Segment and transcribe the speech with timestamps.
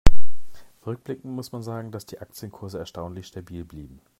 [0.83, 4.01] Rückblickend muss man sagen, dass die Aktienkurse erstaunlich stabil blieben.